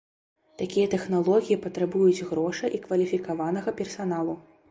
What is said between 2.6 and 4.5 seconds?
і кваліфікаванага персаналу.